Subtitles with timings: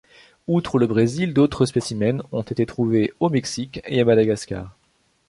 [0.47, 4.75] Outre le Brésil, d'autres spécimens ont été trouvés au Mexique et à Madagascar.